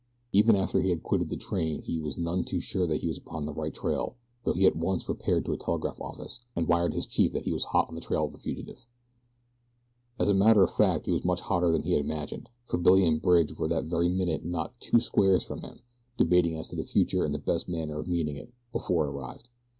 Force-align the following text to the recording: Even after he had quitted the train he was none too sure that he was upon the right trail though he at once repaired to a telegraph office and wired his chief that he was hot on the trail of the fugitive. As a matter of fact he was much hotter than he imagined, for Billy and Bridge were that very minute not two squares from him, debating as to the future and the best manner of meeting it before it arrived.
Even 0.33 0.55
after 0.55 0.81
he 0.81 0.89
had 0.89 1.03
quitted 1.03 1.29
the 1.29 1.37
train 1.37 1.83
he 1.83 2.01
was 2.01 2.17
none 2.17 2.43
too 2.43 2.59
sure 2.59 2.87
that 2.87 3.01
he 3.01 3.07
was 3.07 3.19
upon 3.19 3.45
the 3.45 3.53
right 3.53 3.71
trail 3.71 4.15
though 4.43 4.53
he 4.53 4.65
at 4.65 4.75
once 4.75 5.07
repaired 5.07 5.45
to 5.45 5.53
a 5.53 5.57
telegraph 5.57 6.01
office 6.01 6.39
and 6.55 6.67
wired 6.67 6.95
his 6.95 7.05
chief 7.05 7.33
that 7.33 7.43
he 7.43 7.53
was 7.53 7.65
hot 7.65 7.87
on 7.87 7.93
the 7.93 8.01
trail 8.01 8.25
of 8.25 8.31
the 8.31 8.39
fugitive. 8.39 8.87
As 10.19 10.27
a 10.27 10.33
matter 10.33 10.63
of 10.63 10.73
fact 10.73 11.05
he 11.05 11.11
was 11.11 11.23
much 11.23 11.41
hotter 11.41 11.69
than 11.71 11.83
he 11.83 11.95
imagined, 11.95 12.49
for 12.65 12.79
Billy 12.79 13.05
and 13.05 13.21
Bridge 13.21 13.55
were 13.59 13.67
that 13.67 13.85
very 13.85 14.09
minute 14.09 14.43
not 14.43 14.73
two 14.79 14.99
squares 14.99 15.43
from 15.43 15.61
him, 15.61 15.81
debating 16.17 16.57
as 16.57 16.69
to 16.69 16.75
the 16.75 16.83
future 16.83 17.23
and 17.23 17.35
the 17.35 17.37
best 17.37 17.69
manner 17.69 17.99
of 17.99 18.07
meeting 18.07 18.37
it 18.37 18.51
before 18.71 19.05
it 19.05 19.11
arrived. 19.11 19.49